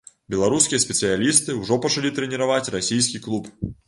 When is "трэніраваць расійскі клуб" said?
2.17-3.51